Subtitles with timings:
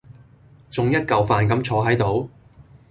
[0.71, 2.27] 仲一嚿飯咁坐喺度？